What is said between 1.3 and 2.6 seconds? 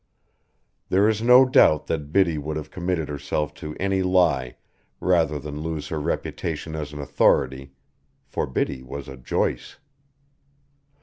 doubt that Biddy would